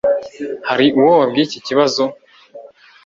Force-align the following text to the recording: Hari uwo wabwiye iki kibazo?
Hari 0.69 0.85
uwo 0.99 1.11
wabwiye 1.19 1.45
iki 1.47 1.59
kibazo? 1.67 2.03